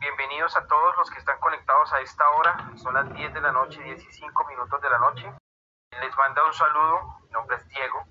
[0.00, 2.72] bienvenidos a todos los que están conectados a esta hora.
[2.76, 5.30] Son las 10 de la noche, 15 minutos de la noche.
[6.00, 8.04] Les manda un saludo, mi nombre es Diego.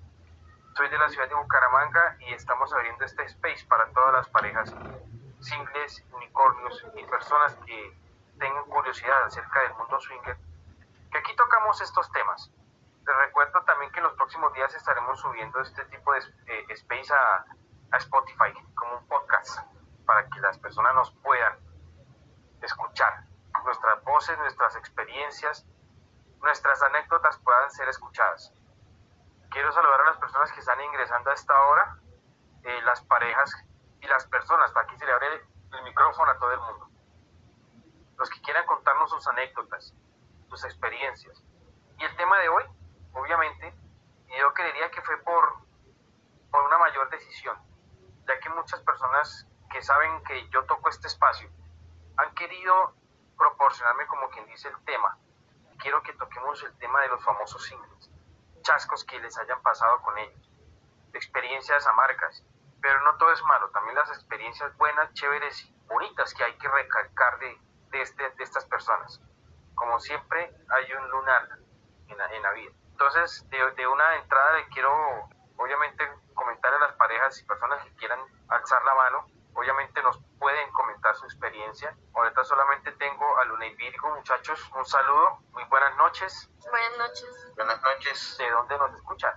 [0.76, 4.72] Soy de la ciudad de Bucaramanga y estamos abriendo este space para todas las parejas
[5.40, 7.98] singles, unicornios y personas que
[8.38, 10.36] tengan curiosidad acerca del mundo swinger.
[11.10, 12.52] Que aquí tocamos estos temas.
[13.04, 17.12] Les recuerdo también que en los próximos días estaremos subiendo este tipo de eh, space
[17.12, 17.44] a,
[17.90, 19.58] a Spotify como un podcast
[20.06, 21.58] para que las personas nos puedan
[22.66, 23.24] escuchar.
[23.64, 25.66] Nuestras voces, nuestras experiencias,
[26.40, 28.52] nuestras anécdotas puedan ser escuchadas.
[29.50, 31.98] Quiero saludar a las personas que están ingresando a esta hora,
[32.62, 33.54] eh, las parejas
[34.00, 35.26] y las personas, que se le abre
[35.72, 36.88] el micrófono a todo el mundo.
[38.16, 39.94] Los que quieran contarnos sus anécdotas,
[40.48, 41.42] sus experiencias.
[41.98, 42.64] Y el tema de hoy,
[43.12, 43.74] obviamente,
[44.38, 45.58] yo creería que fue por,
[46.50, 47.58] por una mayor decisión,
[48.26, 51.50] ya que muchas personas que saben que yo toco este espacio
[52.20, 52.94] han querido
[53.36, 55.16] proporcionarme como quien dice el tema.
[55.78, 58.10] Quiero que toquemos el tema de los famosos singles,
[58.62, 60.50] chascos que les hayan pasado con ellos,
[61.14, 62.44] experiencias amargas,
[62.82, 66.68] pero no todo es malo, también las experiencias buenas, chéveres y bonitas que hay que
[66.68, 67.58] recalcar de,
[67.90, 69.20] de, este, de estas personas.
[69.74, 71.48] Como siempre, hay un lunar
[72.08, 72.72] en la, en la vida.
[72.90, 74.92] Entonces, de, de una entrada le quiero,
[75.56, 80.70] obviamente, comentar a las parejas y personas que quieran alzar la mano obviamente nos pueden
[80.72, 80.89] comentar
[81.20, 81.94] su experiencia.
[82.14, 86.50] Ahorita solamente tengo a Luna y Virgo, muchachos, un saludo, muy buenas noches.
[86.70, 87.52] Buenas noches.
[87.56, 88.38] Buenas noches.
[88.38, 89.34] ¿De dónde nos escuchan?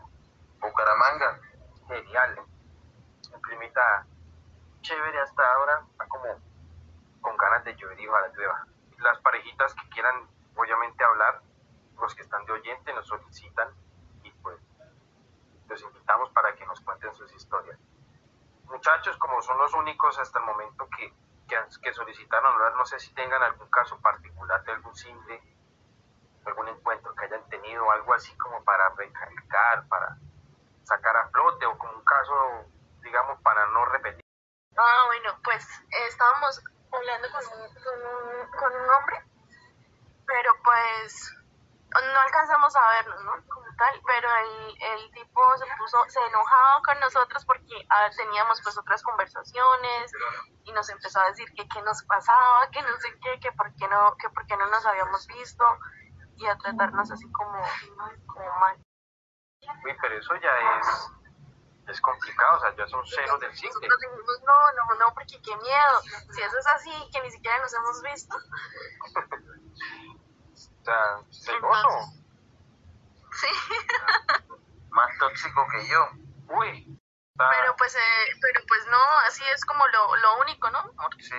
[0.62, 1.42] Bucaramanga.
[1.88, 2.40] Genial.
[3.34, 4.06] Un climita
[4.82, 6.26] chévere hasta ahora, está como
[7.22, 8.66] con ganas de llover y ojalá llueva.
[9.00, 11.42] Las parejitas que quieran, obviamente, hablar,
[12.00, 13.70] los que están de oyente nos solicitan
[14.24, 14.58] y pues
[15.68, 17.78] los invitamos para que nos cuenten sus historias
[18.74, 21.14] muchachos, como son los únicos hasta el momento que,
[21.48, 25.42] que, solicitaron hablar, no sé si tengan algún caso particular de algún single,
[26.46, 30.18] algún encuentro que hayan tenido, algo así como para recalcar, para
[30.84, 32.66] sacar a flote o como un caso,
[33.02, 34.22] digamos, para no repetir.
[34.78, 35.68] Ah, bueno, pues
[36.10, 36.62] estábamos
[36.92, 39.24] hablando con un, con un hombre,
[40.26, 41.36] pero pues
[42.02, 43.32] no alcanzamos a vernos, ¿no?
[43.48, 47.88] Como tal, pero el, el tipo se puso, se enojaba con nosotros porque
[48.18, 50.12] teníamos pues otras conversaciones
[50.64, 53.74] y nos empezó a decir que qué nos pasaba, que no sé qué, que por
[53.76, 55.66] qué no, que por qué no nos habíamos visto
[56.38, 57.62] y a tratarnos así como,
[58.28, 58.78] como mal.
[59.86, 61.12] Uy, pero eso ya es,
[61.88, 63.70] es complicado, o sea, ya son ceros del cine.
[63.70, 66.02] Nosotros dijimos, no, no, no, porque qué miedo.
[66.32, 68.36] Si eso es así, que ni siquiera nos hemos visto.
[70.84, 72.14] O sea, celoso.
[73.32, 73.48] Sí.
[74.90, 76.10] Más tóxico que yo.
[76.50, 77.00] Uy.
[77.36, 80.92] Pero pues, eh, pero pues no, así es como lo, lo único, ¿no?
[81.20, 81.36] Sí.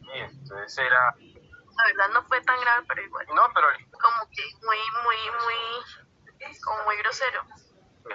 [0.00, 1.14] Y entonces era...
[1.14, 3.26] La verdad no fue tan grave, pero igual.
[3.34, 3.68] No, pero...
[3.92, 6.58] Como que muy, muy, muy...
[6.64, 7.44] Como muy grosero.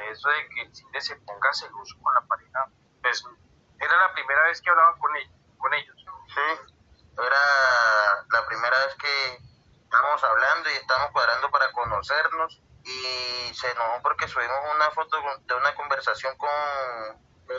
[0.10, 2.72] Eso de que el cine se ponga celoso con la pareja,
[3.02, 3.24] pues
[3.80, 5.36] era la primera vez que hablaban con ellos.
[5.58, 6.06] Con ellos.
[6.34, 6.74] Sí.
[7.14, 9.51] Era la primera vez que
[9.92, 15.54] estamos hablando y estamos cuadrando para conocernos y se enojó porque subimos una foto de
[15.54, 16.50] una conversación con,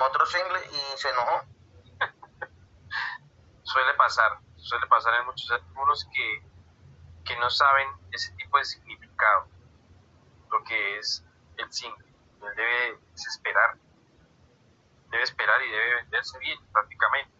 [0.01, 1.45] otro single y se enojó.
[3.63, 6.43] suele pasar, suele pasar en muchos algunos que,
[7.27, 9.49] que no saben ese tipo de significado,
[10.51, 11.23] lo que es
[11.59, 12.07] el single.
[12.41, 13.77] Él debe esperar,
[15.11, 17.31] debe esperar y debe venderse bien prácticamente.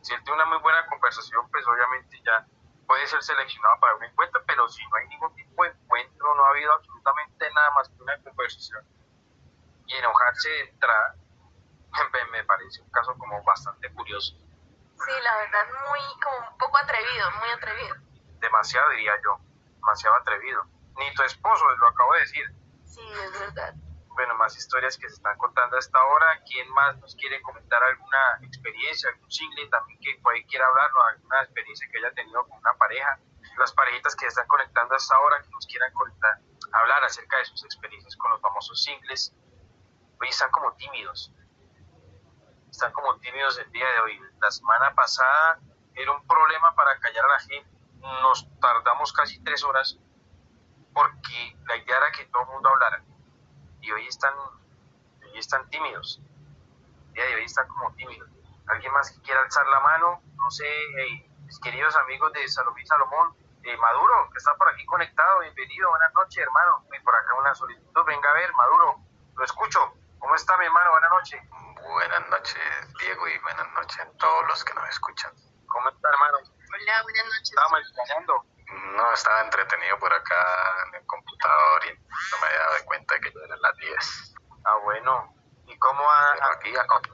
[0.00, 2.46] Si él tiene una muy buena conversación, pues obviamente ya
[2.88, 6.44] puede ser seleccionado para un encuentro, pero si no hay ningún tipo de encuentro, no
[6.44, 8.84] ha habido absolutamente nada más que una conversación
[9.86, 11.14] y enojarse de entrada,
[12.32, 14.34] me parece un caso como bastante curioso.
[14.34, 17.94] Sí, la verdad, muy, como un poco atrevido, muy atrevido.
[18.40, 19.38] Demasiado, diría yo,
[19.76, 20.64] demasiado atrevido.
[20.96, 22.44] Ni tu esposo, lo acabo de decir.
[22.84, 23.74] Sí, es verdad
[24.18, 26.42] bueno, más historias que se están contando a esta hora.
[26.44, 30.18] ¿Quién más nos quiere comentar alguna experiencia, algún single también que
[30.48, 33.20] quiera hablarnos, alguna experiencia que haya tenido con una pareja?
[33.58, 36.36] Las parejitas que se están conectando a esta hora, que nos quieran conectar,
[36.72, 39.32] hablar acerca de sus experiencias con los famosos singles.
[40.20, 41.32] Hoy están como tímidos.
[42.72, 44.20] Están como tímidos el día de hoy.
[44.40, 45.60] La semana pasada
[45.94, 47.70] era un problema para callar a la gente.
[48.00, 49.96] Nos tardamos casi tres horas
[50.92, 53.04] porque la idea era que todo el mundo hablara
[53.80, 56.20] y hoy están, hoy están tímidos.
[57.08, 58.28] El día de hoy están como tímidos.
[58.68, 60.22] ¿Alguien más que quiera alzar la mano?
[60.36, 60.66] No sé,
[61.44, 66.12] mis queridos amigos de Salomón Salomón, eh, Maduro, que está por aquí conectado, bienvenido, buenas
[66.14, 66.84] noches, hermano.
[66.96, 69.00] Y por acá una solicitud, venga a ver, Maduro,
[69.34, 69.92] lo escucho.
[70.18, 70.90] ¿Cómo está mi hermano?
[70.90, 71.42] Buenas noches.
[71.82, 75.32] Buenas noches, Diego, y buenas noches a todos los que nos escuchan.
[75.66, 76.38] ¿Cómo está, hermano?
[76.38, 77.50] Hola, buenas noches.
[77.50, 78.44] Estábamos extrañando.
[78.70, 83.32] No, estaba entretenido por acá en el computador y no me había dado cuenta que
[83.32, 84.34] ya eran las 10.
[84.64, 85.34] Ah, bueno.
[85.66, 86.04] ¿Y cómo?
[86.32, 87.10] Pero aquí.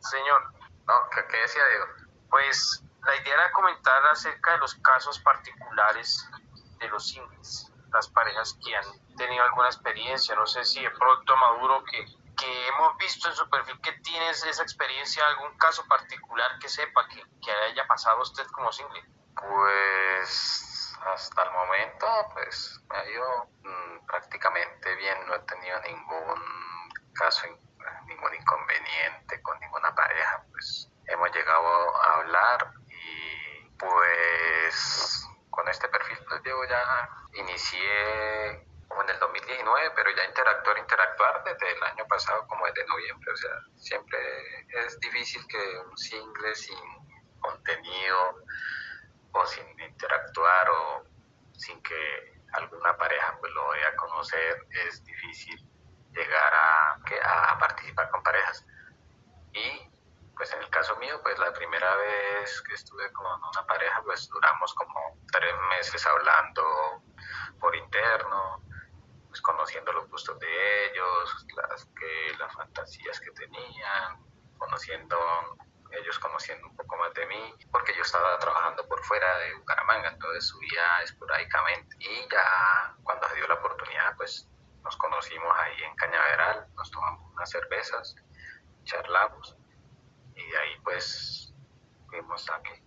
[0.00, 0.52] Señor,
[0.86, 1.86] No, ¿qué, qué decía Diego?
[2.30, 6.28] pues la idea era comentar acerca de los casos particulares
[6.78, 8.84] de los singles, las parejas que han
[9.16, 12.04] tenido alguna experiencia, no sé si de pronto Maduro que,
[12.36, 17.06] que hemos visto en su perfil que tienes esa experiencia, algún caso particular que sepa
[17.08, 19.04] que, que haya pasado usted como single.
[19.36, 20.73] Pues
[21.12, 26.42] hasta el momento, pues me ha ido mm, prácticamente bien, no he tenido ningún
[27.14, 27.58] caso, in-
[28.06, 30.90] ningún inconveniente con ninguna pareja, pues.
[31.06, 39.10] Hemos llegado a hablar y pues con este perfil pues Diego ya inicié como en
[39.10, 43.50] el 2019, pero ya interactuar, interactuar desde el año pasado como desde noviembre, o sea,
[43.76, 44.18] siempre
[44.86, 46.78] es difícil que un single sin
[47.40, 48.36] contenido
[49.34, 51.04] o sin interactuar o
[51.52, 55.60] sin que alguna pareja pues lo vaya a conocer, es difícil
[56.12, 58.66] llegar a, a participar con parejas.
[59.52, 59.90] Y
[60.36, 64.28] pues en el caso mío, pues la primera vez que estuve con una pareja, pues
[64.28, 67.02] duramos como tres meses hablando
[67.60, 68.62] por interno,
[69.28, 74.24] pues conociendo los gustos de ellos, las, que, las fantasías que tenían,
[74.58, 75.16] conociendo
[76.00, 80.10] ellos conociendo un poco más de mí, porque yo estaba trabajando por fuera de Bucaramanga,
[80.10, 81.96] entonces subía esporádicamente.
[81.98, 84.48] Y ya cuando se dio la oportunidad, pues
[84.82, 88.14] nos conocimos ahí en Cañaveral, nos tomamos unas cervezas,
[88.84, 89.56] charlamos
[90.34, 91.54] y de ahí pues
[92.08, 92.82] fuimos aquí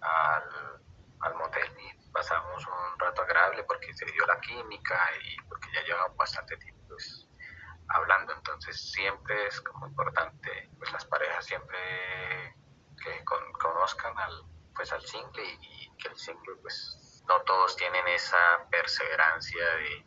[0.00, 0.80] al,
[1.20, 5.82] al motel y pasamos un rato agradable porque se dio la química y porque ya
[5.82, 7.28] llevamos bastante tiempo pues,
[7.90, 11.78] hablando, entonces siempre es como importante, pues las parejas siempre
[13.02, 14.42] que con- conozcan al,
[14.74, 20.06] pues al single y, que el single pues no todos tienen esa perseverancia de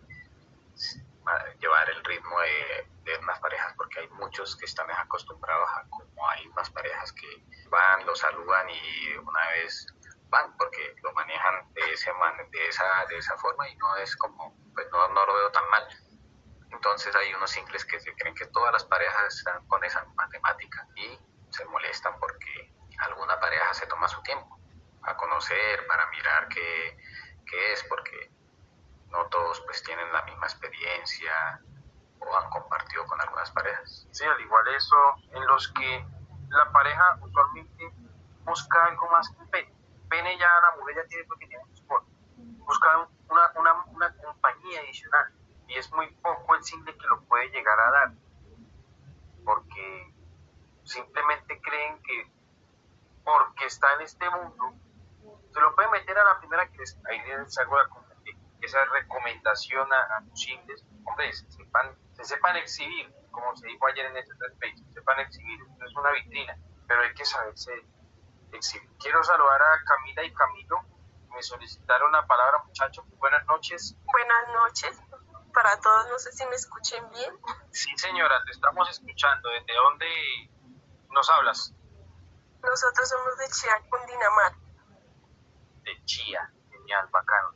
[1.59, 6.29] llevar el ritmo de, de unas parejas porque hay muchos que están acostumbrados a como
[6.29, 7.27] hay unas parejas que
[7.69, 9.85] van, lo saludan y una vez
[10.29, 14.15] van porque lo manejan de ese man- de esa de esa forma y no es
[14.17, 15.87] como pues no, no lo veo tan mal
[16.73, 20.87] entonces hay unos singles que se creen que todas las parejas están con esa matemática
[20.95, 24.59] y se molestan porque alguna pareja se toma su tiempo
[25.03, 26.97] a conocer, para mirar qué,
[27.45, 28.31] qué es, porque
[29.09, 31.61] no todos pues tienen la misma experiencia
[32.19, 34.07] o han compartido con algunas parejas.
[34.11, 34.95] Sí, al igual eso,
[35.33, 36.05] en los que
[36.49, 37.91] la pareja usualmente
[38.45, 39.73] busca algo más que pene.
[40.09, 42.05] Pene ya la mujer ya tiene porque tiene su esposo.
[42.37, 45.33] Busca una, una, una compañía adicional.
[45.73, 48.11] Y es muy poco el single que lo puede llegar a dar.
[49.43, 50.13] Porque
[50.83, 52.31] simplemente creen que
[53.23, 54.73] porque está en este mundo,
[55.51, 57.89] se lo puede meter a la primera que les, ahí les hago la,
[58.61, 60.85] esa recomendación a, a los singles.
[61.05, 65.59] Hombre, se sepan, se sepan exhibir, como se dijo ayer en este space, sepan exhibir,
[65.71, 67.71] esto es una vitrina, pero hay que saberse
[68.51, 68.89] exhibir.
[68.99, 70.81] Quiero saludar a Camila y Camilo,
[71.33, 73.05] me solicitaron la palabra, muchachos.
[73.17, 73.95] Buenas noches.
[74.05, 75.01] Buenas noches
[75.53, 77.33] para todos, no sé si me escuchen bien.
[77.71, 79.49] Sí, señora, te estamos escuchando.
[79.49, 80.07] ¿Desde dónde
[81.09, 81.73] nos hablas?
[82.61, 84.59] Nosotros somos de Chía, Cundinamarca.
[85.83, 87.53] De Chía, genial, bacano.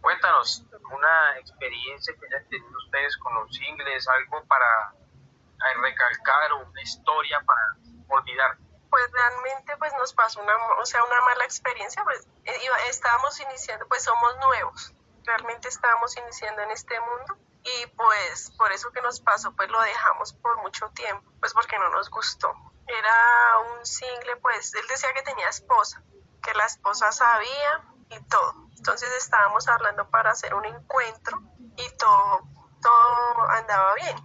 [0.00, 6.68] Cuéntanos una experiencia que hayan tenido ustedes con los singles, algo para eh, recalcar o
[6.68, 7.76] una historia para
[8.08, 8.58] olvidar.
[8.90, 12.52] Pues realmente pues nos pasó una, o sea, una mala experiencia, pues eh,
[12.90, 14.92] estábamos iniciando, pues somos nuevos,
[15.24, 19.80] realmente estábamos iniciando en este mundo y pues por eso que nos pasó pues lo
[19.80, 22.54] dejamos por mucho tiempo, pues porque no nos gustó.
[22.86, 26.02] Era un single, pues él decía que tenía esposa,
[26.42, 28.68] que la esposa sabía y todo.
[28.76, 31.40] Entonces estábamos hablando para hacer un encuentro
[31.76, 32.42] y todo,
[32.82, 34.16] todo andaba bien.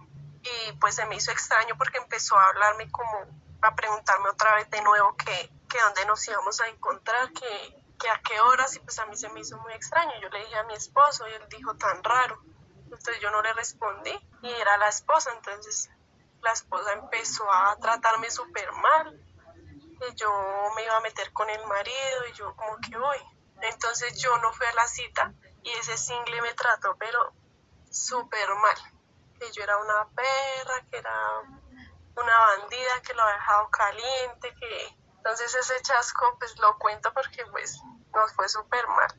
[0.42, 3.26] Y pues se me hizo extraño porque empezó a hablarme como,
[3.62, 8.08] a preguntarme otra vez de nuevo que, que dónde nos íbamos a encontrar, que, que
[8.08, 10.12] a qué horas, y pues a mí se me hizo muy extraño.
[10.20, 12.40] Yo le dije a mi esposo y él dijo tan raro.
[12.84, 15.90] Entonces yo no le respondí y era la esposa, entonces
[16.40, 19.20] la esposa empezó a tratarme súper mal.
[20.08, 20.30] Y yo
[20.74, 23.18] me iba a meter con el marido y yo como que voy.
[23.60, 27.32] Entonces yo no fui a la cita y ese single me trató pero
[27.90, 28.76] súper mal.
[29.38, 31.40] Que yo era una perra, que era
[32.16, 34.99] una bandida, que lo había dejado caliente, que...
[35.20, 37.78] Entonces ese chasco pues lo cuento porque pues
[38.14, 39.14] nos fue súper mal.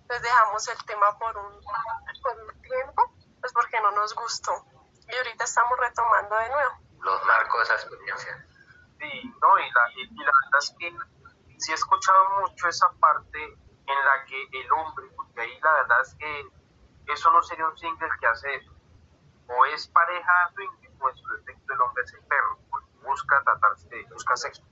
[0.00, 1.60] Entonces dejamos el tema por un,
[2.22, 4.64] por un tiempo, pues porque no nos gustó.
[5.06, 6.72] Y ahorita estamos retomando de nuevo.
[7.00, 8.46] Los marcos de esa experiencia.
[8.98, 10.96] Sí, no, y la, y, y la verdad es que
[11.58, 16.00] sí he escuchado mucho esa parte en la que el hombre, porque ahí la verdad
[16.00, 16.48] es que
[17.12, 18.72] eso no sería un single que hace eso.
[19.48, 23.42] O es pareja swing o en su defecto el hombre es el perro, porque busca
[23.42, 24.62] tratarse, busca sexo.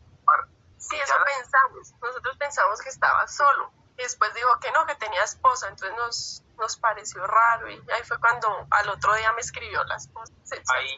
[0.78, 1.92] Sí, eso pensamos.
[2.00, 3.72] Nosotros pensamos que estaba solo.
[3.96, 5.68] Y después dijo que no, que tenía esposa.
[5.68, 7.68] Entonces nos, nos pareció raro.
[7.68, 10.32] Y ahí fue cuando al otro día me escribió la esposa.
[10.74, 10.94] Ahí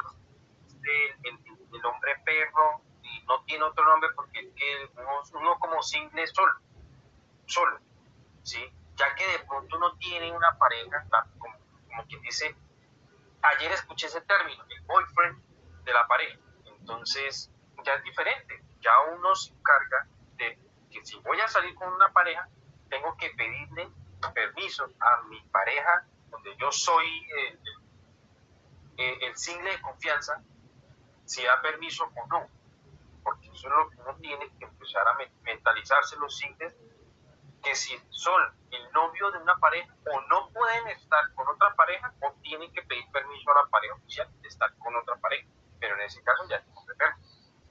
[1.25, 1.39] el,
[1.73, 4.91] el, hombre perro y no tiene otro nombre porque es que
[5.37, 6.55] uno, como single es solo.
[7.47, 7.81] Solo.
[8.43, 8.61] ¿Sí?
[8.97, 11.07] Ya que de pronto uno tiene una pareja,
[11.39, 11.57] como,
[11.89, 12.55] como quien dice,
[13.43, 15.43] ayer escuché ese término, el boyfriend
[15.85, 16.39] de la pareja.
[16.67, 17.51] Entonces,
[17.83, 20.07] ya es diferente ya uno se encarga
[20.37, 20.59] de
[20.91, 22.49] que si voy a salir con una pareja,
[22.89, 23.89] tengo que pedirle
[24.35, 27.07] permiso a mi pareja, donde yo soy
[27.39, 27.61] el,
[29.23, 30.43] el, single de confianza,
[31.25, 32.49] si da permiso o no.
[33.23, 36.75] Porque eso es lo que uno tiene que empezar a mentalizarse los singles,
[37.63, 42.13] que si son el novio de una pareja o no pueden estar con otra pareja
[42.21, 45.49] o tienen que pedir permiso a la pareja oficial de estar con otra pareja.
[45.79, 46.71] Pero en ese caso ya que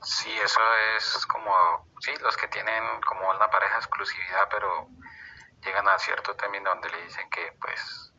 [0.02, 0.62] Sí, eso
[0.96, 1.52] es como,
[2.00, 4.88] sí, los que tienen como una pareja exclusividad, pero
[5.62, 8.14] llegan a cierto término donde le dicen que pues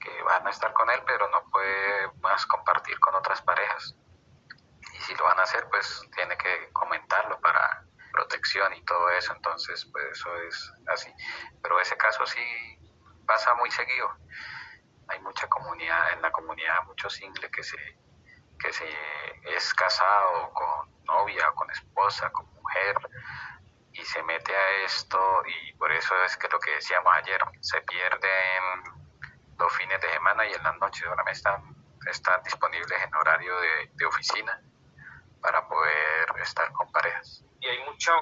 [0.00, 3.94] que van a estar con él, pero no puede más compartir con otras parejas.
[4.94, 9.32] Y si lo van a hacer, pues tiene que comentarlo para protección y todo eso,
[9.32, 11.12] entonces pues eso es así.
[11.62, 12.40] Pero ese caso sí
[13.26, 14.10] pasa muy seguido.
[15.08, 17.76] Hay mucha comunidad, en la comunidad muchos singles que se
[18.58, 18.88] que se
[19.54, 22.96] es casado con novia, con esposa, con mujer,
[23.92, 27.80] y se mete a esto, y por eso es que lo que decíamos ayer, se
[27.82, 29.06] pierden
[29.58, 31.74] los fines de semana y en las noches ahora están,
[32.10, 34.60] están disponibles en horario de, de oficina
[35.40, 37.44] para poder estar con parejas.
[37.60, 38.12] Y hay mucho,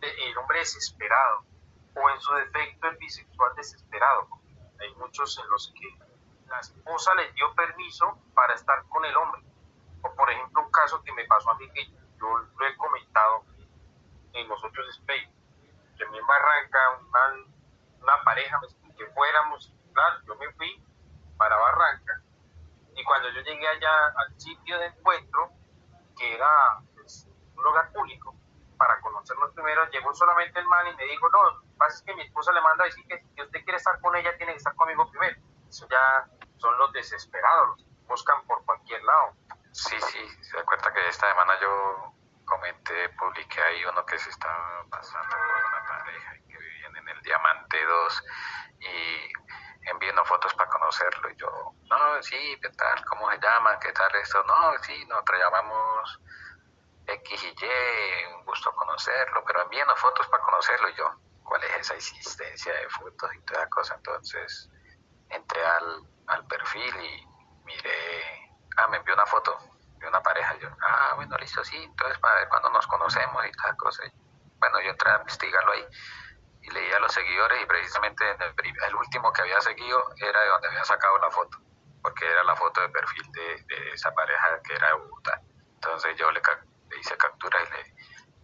[0.00, 1.44] el hombre desesperado,
[1.96, 4.28] o en su defecto el bisexual desesperado.
[4.80, 5.88] Hay muchos en los que
[6.48, 9.42] la esposa les dio permiso para estar con el hombre.
[10.02, 11.86] O por ejemplo un caso que me pasó a mí que
[12.18, 13.44] yo lo he comentado
[14.32, 15.30] en los otros space,
[15.96, 16.78] que me Barranca
[18.00, 18.60] una, pareja
[18.96, 20.82] que fuéramos, claro, yo me fui
[21.36, 22.22] para Barranca
[22.94, 25.50] y cuando yo llegué allá al sitio de encuentro,
[26.16, 28.34] que era pues, un lugar público,
[28.76, 32.14] para conocernos primero, llegó solamente el man y me dijo, no, lo pasa es que
[32.14, 34.58] mi esposa le manda a decir que si usted quiere estar con ella, tiene que
[34.58, 35.38] estar conmigo primero.
[35.68, 39.34] Eso ya son los desesperados, los buscan por cualquier lado.
[39.76, 42.14] Sí, sí, se acuerda que esta semana yo
[42.46, 47.20] comenté, publiqué ahí uno que se estaba pasando por una pareja que vivían en el
[47.20, 48.24] Diamante 2
[48.80, 49.32] y
[49.90, 51.30] enviando fotos para conocerlo.
[51.30, 53.04] Y yo, no, sí, ¿qué tal?
[53.04, 53.78] ¿Cómo se llama?
[53.78, 54.42] ¿Qué tal esto?
[54.44, 56.20] No, sí, nosotros llamamos
[57.08, 60.88] X y Y, un gusto conocerlo, pero enviando fotos para conocerlo.
[60.88, 63.94] Y yo, ¿cuál es esa existencia de fotos y toda cosa?
[63.96, 64.70] Entonces
[65.28, 67.26] entré al, al perfil y
[67.66, 68.35] miré
[68.76, 69.58] ah, me envió una foto
[69.98, 70.56] de una pareja.
[70.58, 74.02] Yo, ah, bueno, listo, sí, entonces para cuando nos conocemos y tal cosa.
[74.58, 75.86] Bueno, yo entré a investigarlo ahí
[76.62, 78.24] y leía a los seguidores y precisamente
[78.86, 81.58] el, último que había seguido era de donde había sacado la foto,
[82.02, 85.40] porque era la foto de perfil de, esa pareja que era de Bogotá.
[85.74, 86.40] Entonces yo le,
[86.98, 87.94] hice captura y le,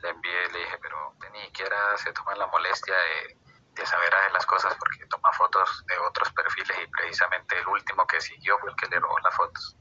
[0.03, 3.37] le envié, le dije, pero ni siquiera se toman la molestia de,
[3.75, 8.07] de saber hacer las cosas porque toma fotos de otros perfiles y precisamente el último
[8.07, 9.77] que siguió fue el que le robó las fotos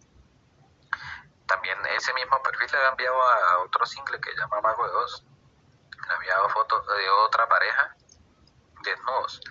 [1.52, 4.94] también ese mismo perfil le había enviado a otro single que se llama Mago de
[4.94, 5.26] Dos.
[5.92, 7.94] Le había enviado fotos de otra pareja
[8.84, 9.42] desnudos.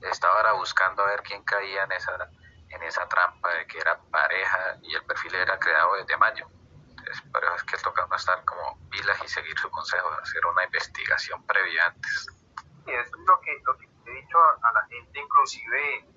[0.00, 2.30] Estaba ahora buscando a ver quién caía en esa,
[2.68, 6.48] en esa trampa de que era pareja y el perfil era creado desde mayo.
[6.88, 10.44] Entonces, por eso es que toca no estar como pilas y seguir su consejo, hacer
[10.46, 12.26] una investigación previa antes.
[12.86, 16.08] Y eso es lo que, lo que he dicho a la gente, inclusive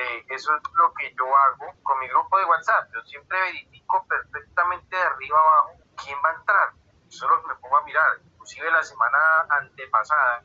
[0.00, 2.90] eh, eso es lo que yo hago con mi grupo de WhatsApp.
[2.94, 6.72] Yo siempre verifico perfectamente de arriba abajo quién va a entrar.
[7.06, 8.18] Eso es lo que me pongo a mirar.
[8.32, 9.18] Inclusive la semana
[9.50, 10.42] antepasada,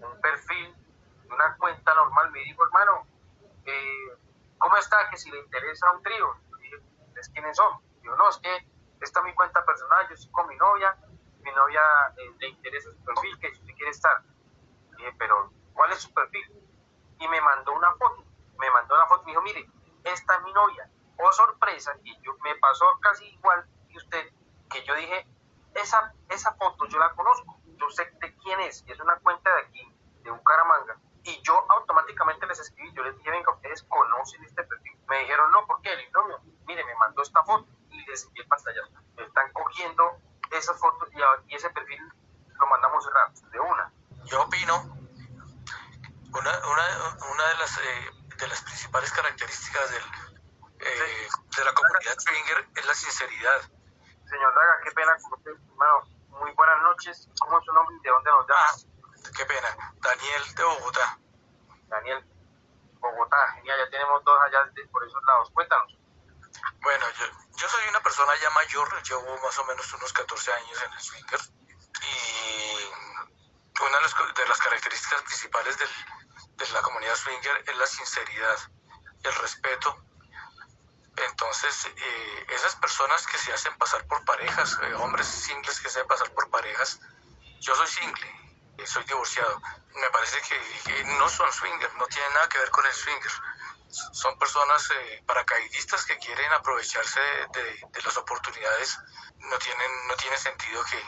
[0.00, 0.74] un perfil
[1.24, 3.06] de una cuenta normal me dijo, hermano,
[3.66, 4.18] eh,
[4.56, 5.10] ¿cómo está?
[5.10, 6.34] Que si le interesa un trío.
[7.08, 7.80] ¿ustedes quiénes son?
[8.02, 8.66] Yo no, es que
[9.02, 10.96] esta es mi cuenta personal, yo estoy con mi novia,
[11.42, 11.82] mi novia
[12.16, 14.22] eh, le interesa su perfil, que si usted quiere estar.
[14.96, 16.50] dije, pero ¿cuál es su perfil?
[17.18, 18.23] Y me mandó una foto
[18.58, 19.70] me mandó la foto y me dijo, mire,
[20.04, 20.88] esta es mi novia.
[21.18, 24.32] Oh, sorpresa, y yo, me pasó casi igual que usted,
[24.70, 25.26] que yo dije,
[25.74, 29.62] esa, esa foto yo la conozco, yo sé de quién es, es una cuenta de
[29.62, 30.98] aquí, de Bucaramanga.
[31.22, 34.98] Y yo automáticamente les escribí, yo les dije, venga, ustedes conocen este perfil.
[35.08, 35.92] Me dijeron, no, ¿por qué?
[35.92, 38.82] El no, mire, me mandó esta foto y les envié pantalla.
[39.16, 40.18] Me están cogiendo
[40.50, 42.00] esas fotos y, ese perfil
[42.60, 43.92] lo mandamos cerrado de una
[46.32, 48.10] Una, una, una de, las, eh,
[48.44, 50.04] de las principales características del,
[50.80, 53.60] eh, de la comunidad swinger es la sinceridad.
[54.28, 56.02] Señor Daga, qué pena con usted, hermano.
[56.28, 57.28] Muy buenas noches.
[57.40, 58.60] ¿Cómo es su nombre y de dónde nos llama?
[58.60, 59.68] Ah, qué pena.
[59.96, 61.18] Daniel de Bogotá.
[61.88, 62.24] Daniel,
[63.00, 63.52] Bogotá.
[63.54, 65.50] Genial, ya tenemos dos allá de, por esos lados.
[65.54, 65.96] Cuéntanos.
[66.82, 67.24] Bueno, yo,
[67.56, 71.00] yo soy una persona ya mayor, llevo más o menos unos 14 años en el
[71.00, 71.40] swinger
[72.02, 72.84] y
[73.80, 75.88] una de las, características principales del,
[76.56, 78.58] de la comunidad swinger es la sinceridad,
[79.22, 80.04] el respeto.
[81.16, 85.98] Entonces, eh, esas personas que se hacen pasar por parejas, eh, hombres singles que se
[85.98, 87.00] hacen pasar por parejas,
[87.60, 88.30] yo soy single,
[88.78, 89.60] eh, soy divorciado,
[89.94, 93.32] me parece que, no son swingers, no tienen nada que ver con el swinger.
[94.12, 94.88] Son personas
[95.24, 97.20] paracaidistas que quieren aprovecharse
[97.52, 98.98] de, las oportunidades.
[99.38, 101.00] No, tienen, no tiene sentido que,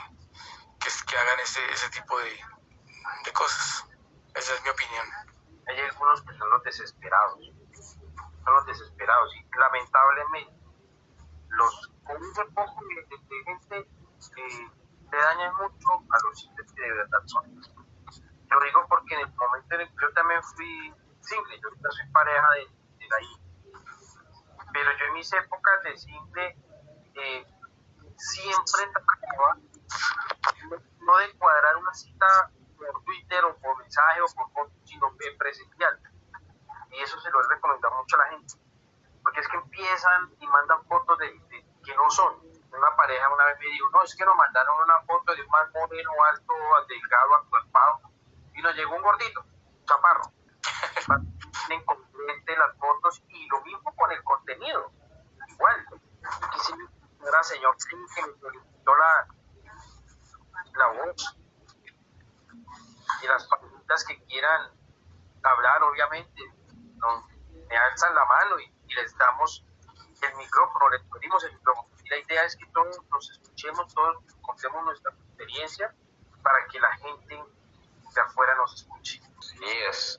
[0.78, 2.40] que, hagan ese, ese tipo de,
[3.24, 3.86] de cosas.
[4.36, 5.25] Esa es mi opinión.
[5.66, 7.52] Hay algunos que son los desesperados.
[8.44, 9.34] Son los desesperados.
[9.34, 10.56] Y lamentablemente,
[11.48, 13.88] los con ese poco de, gente
[15.12, 17.60] le dañan mucho a los sitios que de verdad son.
[18.48, 21.90] Lo digo porque en el momento en el que yo también fui single, yo ahorita
[21.90, 22.60] soy pareja de,
[22.98, 23.36] de ahí.
[24.72, 26.56] Pero yo en mis épocas de single
[27.14, 27.46] eh,
[28.16, 29.58] siempre trataba
[31.00, 35.38] no de cuadrar una cita por Twitter o por mensaje o por foto, sino en
[35.38, 36.00] presencial.
[36.90, 38.54] Y eso se lo he recomendado mucho a la gente.
[39.22, 41.40] Porque es que empiezan y mandan fotos de,
[41.84, 42.34] que no son.
[42.72, 45.48] Una pareja una vez me dijo, no, es que nos mandaron una foto de un
[45.48, 46.54] más moreno, alto,
[46.88, 48.00] delgado, acuerpado,
[48.54, 49.44] y nos llegó un gordito,
[49.86, 50.32] chaparro.
[51.70, 54.92] Incompetente las fotos y lo mismo con el contenido.
[55.48, 55.86] Igual.
[56.42, 56.74] Aquí sí,
[57.26, 59.26] era señor que me solicitó la,
[60.74, 61.36] la voz
[63.22, 64.70] y las preguntas que quieran
[65.42, 66.42] hablar, obviamente,
[67.68, 69.62] me alzan la mano y, les damos
[70.22, 71.88] el micrófono, les pedimos el micrófono.
[72.02, 75.94] Y la idea es que todos nos escuchemos, todos contemos nuestra experiencia
[76.42, 77.44] para que la gente
[78.16, 79.20] de afuera nos escuche.
[79.40, 80.18] Sí, es,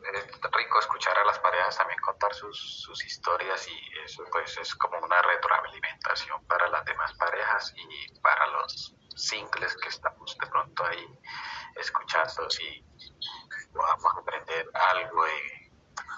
[0.54, 4.98] rico escuchar a las parejas también contar sus, sus, historias y eso pues es como
[5.00, 11.20] una retroalimentación para las demás parejas y para los singles que estamos de pronto ahí
[11.76, 12.48] escuchando
[13.74, 15.72] vamos a aprender algo de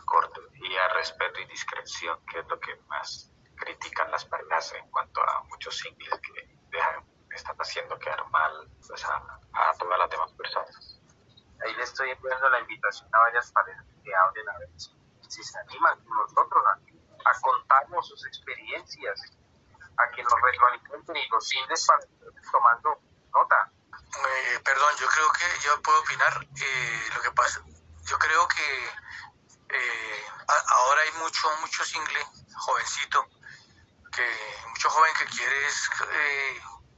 [0.06, 5.44] cortesía, respeto y discreción, que es lo que más critican las parejas en cuanto a
[5.44, 10.99] muchos singles que dejan, están haciendo quedar mal pues, a, todas las demás personas.
[11.76, 16.00] Le estoy enviando la invitación a varias parejas que hablen a ver si, se animan
[16.04, 19.22] con nosotros a, contarnos sus experiencias,
[19.98, 22.00] a que nos retroalimenten y los singles para
[22.52, 23.00] tomando
[23.34, 23.72] nota.
[23.94, 26.48] Eh, perdón, yo creo que yo puedo opinar.
[26.60, 27.62] Eh, lo que pasa,
[28.06, 28.90] yo creo que
[29.70, 33.28] eh, ahora hay mucho, mucho single, jovencito,
[34.12, 34.26] que
[34.70, 35.68] mucho joven que quiere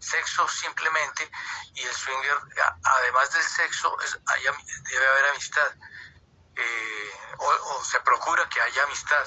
[0.01, 1.29] sexo simplemente
[1.75, 2.37] y el swinger,
[2.83, 3.95] además del sexo,
[4.89, 5.75] debe haber amistad.
[7.37, 9.25] O, se procura que haya amistad.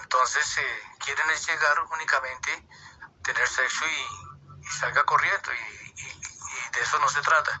[0.00, 0.58] entonces
[1.00, 2.68] quieren es llegar únicamente,
[3.22, 4.26] tener sexo y
[4.66, 7.60] y salga corriendo y, de eso no se trata.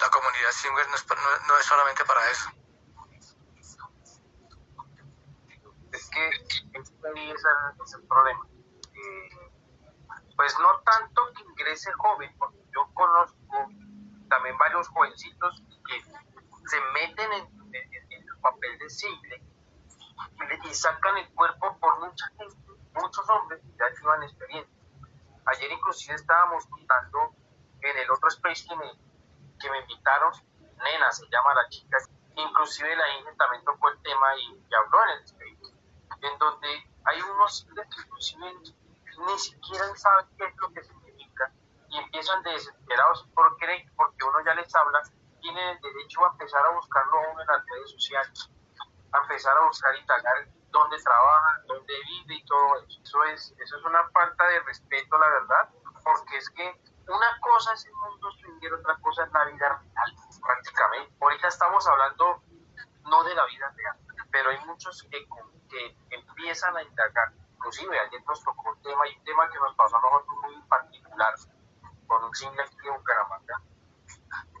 [0.00, 1.06] La comunidad swinger no es,
[1.46, 2.50] no, es solamente para eso.
[5.92, 6.20] Es que
[7.16, 8.46] ahí es el, problema.
[10.38, 13.72] Pues no tanto que ingrese joven, porque yo conozco
[14.28, 19.42] también varios jovencitos que se meten en, el papel de single
[20.62, 22.56] y, y, sacan el cuerpo por mucha gente,
[22.94, 24.78] muchos hombres que ya llevan experiencia.
[25.46, 27.34] Ayer inclusive estábamos contando
[27.80, 28.92] en el otro space que me,
[29.58, 30.32] que me invitaron,
[30.84, 31.98] Nena se llama la chica,
[32.36, 35.74] inclusive la Inge también tocó el tema y, habló en el space,
[36.22, 36.68] en donde
[37.06, 38.54] hay unos que inclusive
[39.26, 41.52] ni siquiera saben qué es lo que significa
[41.90, 45.02] y empiezan desesperados porque, porque uno ya les habla,
[45.40, 48.50] tienen el derecho a empezar a buscarlo en las redes sociales,
[49.12, 53.00] a empezar a buscar y tagar dónde trabaja, dónde vive y todo eso.
[53.02, 55.68] Eso es, eso es una falta de respeto, la verdad,
[56.04, 60.16] porque es que una cosa es el mundo swinger, otra cosa es la vida real,
[60.42, 61.14] prácticamente.
[61.20, 62.42] Ahorita estamos hablando
[63.04, 63.96] no de la vida real,
[64.30, 65.26] pero hay muchos que,
[65.70, 67.32] que empiezan a indagar.
[67.58, 70.62] Inclusive ayer nos tocó un tema y un tema que nos pasó a nosotros muy
[70.68, 71.34] particular
[72.06, 73.60] con un single de Bucaramanga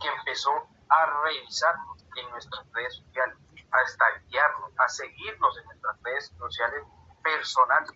[0.00, 0.50] que empezó
[0.88, 1.76] a revisar
[2.16, 3.38] en nuestras redes sociales
[3.70, 6.84] a stalkearnos, a seguirnos en nuestras redes sociales
[7.22, 7.92] personales.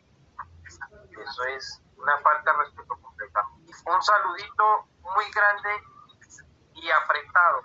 [1.10, 3.44] Eso es una falta de respeto completa.
[3.86, 5.82] Un saludito muy grande
[6.74, 7.62] y apretado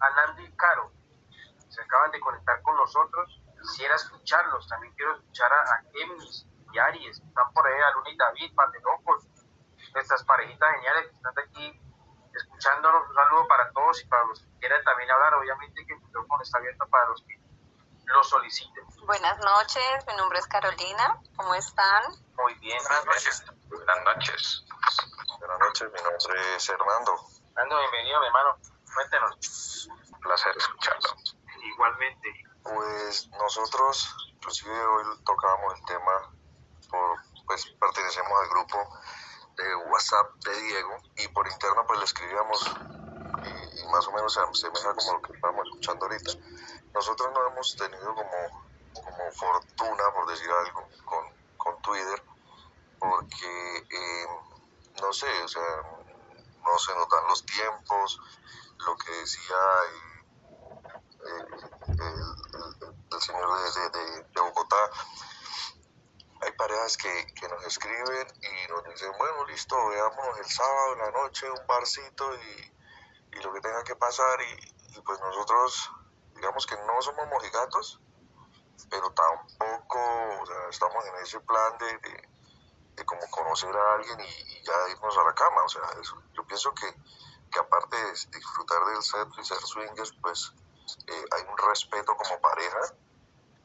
[0.00, 0.92] a Nando y Caro.
[1.68, 3.42] Se acaban de conectar con nosotros.
[3.60, 4.68] Quisiera escucharlos.
[4.68, 5.82] También quiero escuchar a, a
[6.80, 9.26] Aries, que están por ahí, a Luna y David, par de locos.
[9.94, 11.80] Nuestras parejitas geniales que están aquí
[12.34, 13.08] escuchándonos.
[13.08, 15.34] Un saludo para todos y para los que quieran también hablar.
[15.34, 17.40] Obviamente que el micrófono está abierto para los que
[18.06, 18.84] lo soliciten.
[19.06, 21.20] Buenas noches, mi nombre es Carolina.
[21.36, 22.02] ¿Cómo están?
[22.36, 22.78] Muy bien.
[22.84, 23.44] Buenas noches.
[23.68, 24.64] Buenas noches.
[25.38, 27.14] Buenas noches, mi nombre es Hernando.
[27.50, 28.58] Hernando, bienvenido, mi hermano.
[28.94, 29.88] Cuéntenos.
[30.12, 31.10] Un placer escucharlo.
[31.62, 32.44] Igualmente.
[32.62, 36.32] Pues nosotros, inclusive hoy tocábamos el tema,
[36.92, 38.78] por, pues pertenecemos al grupo
[39.56, 42.70] de WhatsApp de Diego y por interno pues le escribíamos
[43.44, 46.32] y, más o menos se asemeja como lo que estamos escuchando ahorita.
[46.94, 51.24] Nosotros no hemos tenido como, como fortuna, por decir algo, con,
[51.56, 52.22] con Twitter,
[53.00, 54.26] porque eh,
[55.00, 55.82] no sé, o sea,
[56.64, 58.20] no se notan los tiempos,
[58.86, 59.56] lo que decía
[63.12, 64.90] el señor de, de, de, Bogotá.
[66.42, 70.98] Hay parejas que, que, nos escriben y nos dicen, bueno, listo, veámonos el sábado en
[70.98, 72.72] la noche, un barcito y,
[73.38, 74.40] y lo que tenga que pasar.
[74.42, 75.90] Y, y, pues nosotros,
[76.34, 78.00] digamos que no somos mojigatos,
[78.90, 80.00] pero tampoco
[80.40, 82.28] o sea, estamos en ese plan de, de,
[82.96, 85.62] de como conocer a alguien y, ya irnos a la cama.
[85.62, 86.92] O sea, eso, yo pienso que,
[87.50, 90.52] que aparte de disfrutar del sexo y ser swingers, pues
[91.06, 92.80] eh, hay un respeto como pareja.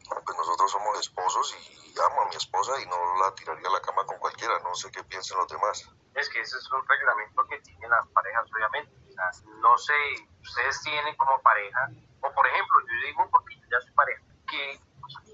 [0.10, 3.82] Pues nosotros somos esposos y amo a mi esposa y no la tiraría a la
[3.82, 4.60] cama con cualquiera.
[4.60, 5.90] No sé qué piensen los demás.
[6.16, 8.96] Es que ese es un reglamento que tienen las parejas, obviamente.
[9.10, 9.94] O sea, no sé,
[10.42, 11.90] ustedes tienen como pareja,
[12.22, 14.80] o por ejemplo, yo digo porque yo ya soy pareja, que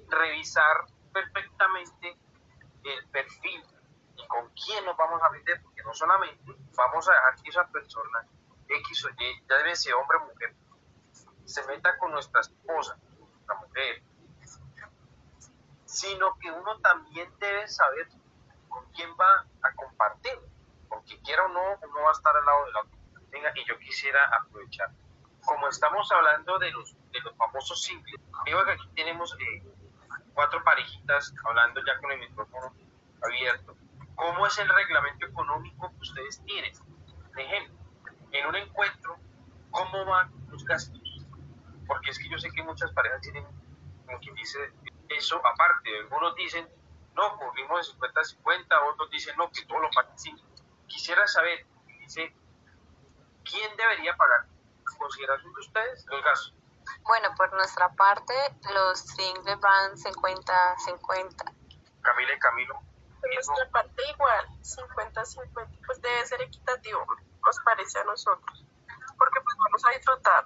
[0.09, 2.17] revisar perfectamente
[2.83, 3.63] el perfil
[4.15, 7.67] y con quién nos vamos a meter, porque no solamente vamos a dejar que esa
[7.67, 8.27] persona
[8.67, 10.55] X o Y, ya debe ser hombre o mujer,
[11.45, 12.97] se meta con nuestra esposa,
[13.47, 14.03] la mujer,
[15.93, 18.07] sino que uno también debe saber
[18.67, 20.33] con quién va a compartir,
[20.89, 23.53] porque quiera o no, uno va a estar al lado de la otra.
[23.55, 24.89] Y yo quisiera aprovechar,
[25.45, 29.63] como estamos hablando de los, de los famosos simples, veo que aquí tenemos eh,
[30.33, 32.73] cuatro parejitas hablando ya con el micrófono
[33.21, 33.75] abierto.
[34.15, 36.73] ¿Cómo es el reglamento económico que ustedes tienen?
[37.29, 37.75] Por ejemplo,
[38.31, 39.17] en un encuentro,
[39.69, 41.01] ¿cómo van los gastos?
[41.85, 43.45] Porque es que yo sé que muchas parejas tienen,
[44.05, 44.59] como quien dice,
[45.09, 45.99] eso aparte.
[45.99, 46.67] Algunos dicen,
[47.15, 50.43] no, cubrimos de 50-50, otros dicen, no, que todo lo pagan cinco.
[50.87, 51.65] Quisiera saber,
[51.99, 52.35] dice,
[53.43, 54.47] ¿quién debería pagar?
[54.97, 56.55] ¿Consideración de ustedes los gastos?
[57.03, 58.33] Bueno, por nuestra parte,
[58.73, 61.53] los singles van 50-50.
[62.01, 62.79] Camila y Camilo.
[63.19, 67.05] Por nuestra parte igual, 50-50, pues debe ser equitativo,
[67.45, 68.65] nos parece a nosotros,
[69.17, 70.45] porque pues vamos a disfrutar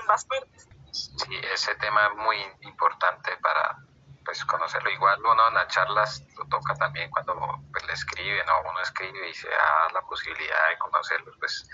[0.00, 0.68] ambas partes.
[0.92, 3.76] Sí, ese tema es muy importante para
[4.24, 4.90] pues conocerlo.
[4.90, 7.34] Igual uno en las charlas lo toca también cuando
[7.72, 11.68] pues, le escriben o uno escribe y se da la posibilidad de conocerlos, pues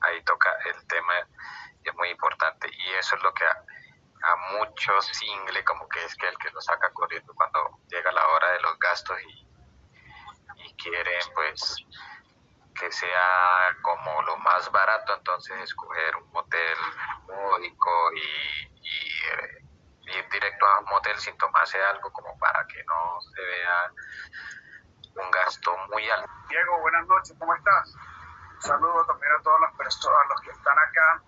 [0.00, 1.14] ahí toca el tema
[1.84, 6.14] es muy importante y eso es lo que a, a muchos single como que es
[6.16, 9.48] que el que lo saca corriendo cuando llega la hora de los gastos y,
[10.64, 11.76] y quieren pues
[12.80, 16.78] que sea como lo más barato, entonces escoger un motel
[17.26, 19.64] módico y, y eh,
[20.16, 23.92] ir directo a un motel sin tomarse algo como para que no se vea
[25.14, 26.30] un gasto muy alto.
[26.48, 27.94] Diego, buenas noches, ¿cómo estás?
[28.60, 31.22] Saludos también a todas las personas, los que están acá.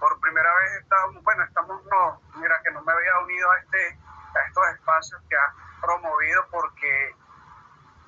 [0.00, 3.98] Por primera vez estamos, bueno, estamos, no, mira que no me había unido a, este,
[4.34, 7.14] a estos espacios que has promovido porque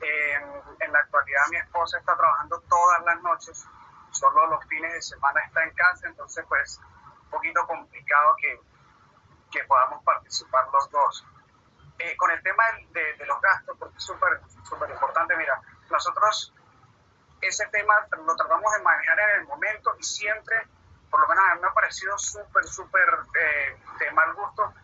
[0.01, 3.67] en, la actualidad mi esposa está trabajando todas las noches,
[4.11, 6.81] solo los fines de semana está en casa, entonces pues
[7.25, 8.61] un poquito complicado que,
[9.51, 11.27] que podamos participar los dos.
[11.99, 15.59] Eh, con el tema de, de, los gastos, porque es súper súper importante, mira,
[15.91, 16.53] nosotros
[17.41, 20.67] ese tema lo tratamos de manejar en el momento y siempre,
[21.11, 23.09] por lo menos a mí me ha parecido súper, súper
[23.41, 24.75] eh, de mal gusto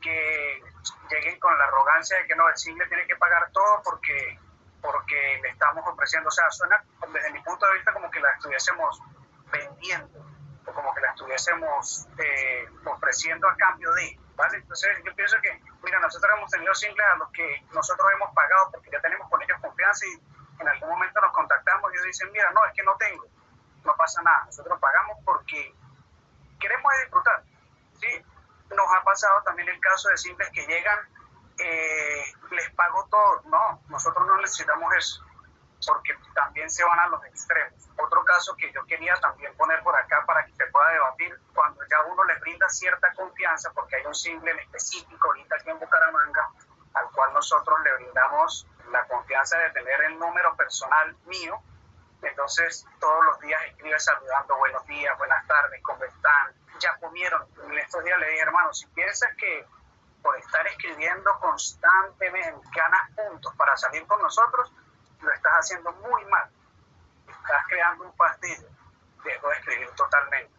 [0.00, 0.62] que
[1.10, 4.38] lleguen con la arrogancia de que no, el single tiene que pagar todo porque
[4.80, 8.30] porque le estamos ofreciendo, o sea, suena desde mi punto de vista como que la
[8.30, 9.00] estuviésemos
[9.50, 10.24] vendiendo
[10.66, 14.18] o como que la estuviésemos eh, ofreciendo a cambio de.
[14.54, 18.70] Entonces yo pienso que, mira, nosotros hemos tenido singles a los que nosotros hemos pagado
[18.72, 22.32] porque ya tenemos con ellos confianza y en algún momento nos contactamos y ellos dicen,
[22.32, 23.26] mira, no, es que no tengo,
[23.84, 25.74] no pasa nada, nosotros pagamos porque
[26.58, 27.42] queremos disfrutar,
[28.00, 28.24] ¿sí?
[28.70, 30.98] Nos ha pasado también el caso de singles que llegan
[31.62, 33.42] eh, les pago todo.
[33.46, 35.24] No, nosotros no necesitamos eso,
[35.86, 37.88] porque también se van a los extremos.
[37.96, 41.80] Otro caso que yo quería también poner por acá para que se pueda debatir, cuando
[41.90, 46.50] ya uno les brinda cierta confianza porque hay un single específico ahorita aquí en Bucaramanga
[46.94, 51.60] al cual nosotros le brindamos la confianza de tener el número personal mío.
[52.22, 56.54] Entonces todos los días escribe saludando buenos días, buenas tardes, ¿cómo están?
[56.80, 57.46] Ya comieron.
[57.64, 59.66] En estos días le dije, hermano, si piensas que
[60.22, 64.72] por estar escribiendo constantemente ganas puntos para salir con nosotros,
[65.20, 66.50] lo estás haciendo muy mal.
[67.26, 68.68] Estás creando un fastidio.
[69.24, 70.52] Dejo de escribir totalmente.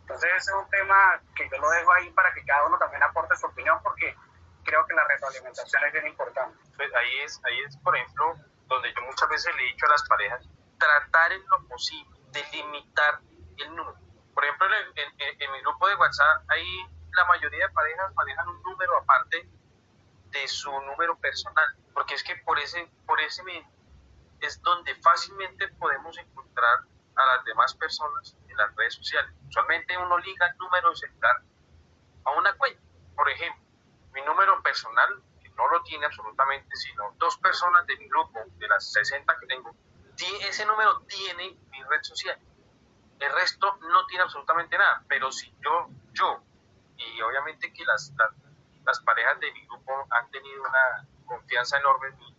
[0.00, 3.02] Entonces ese es un tema que yo lo dejo ahí para que cada uno también
[3.02, 4.14] aporte su opinión porque
[4.62, 6.58] creo que la retroalimentación es bien importante.
[6.76, 8.34] Pues ahí es, ahí es, por ejemplo,
[8.66, 10.46] donde yo muchas veces le he dicho a las parejas,
[10.78, 13.20] tratar en lo posible de limitar
[13.56, 13.98] el número.
[14.34, 18.62] Por ejemplo, en, en mi grupo de WhatsApp, ahí la mayoría de parejas manejan un
[18.62, 19.48] número aparte
[20.30, 23.42] de su número personal, porque es que por ese, por ese
[24.40, 26.80] es donde fácilmente podemos encontrar
[27.16, 29.32] a las demás personas en las redes sociales.
[29.48, 31.42] Usualmente uno liga el número de celular
[32.24, 32.82] a una cuenta.
[33.14, 33.62] Por ejemplo,
[34.12, 38.68] mi número personal, que no lo tiene absolutamente, sino dos personas de mi grupo, de
[38.68, 39.74] las 60 que tengo,
[40.48, 42.38] ese número tiene mi red social.
[43.18, 46.42] El resto no tiene absolutamente nada, pero si yo, yo,
[46.96, 48.12] y obviamente que las,
[48.84, 52.36] las, parejas de mi grupo han tenido una confianza enorme en mí,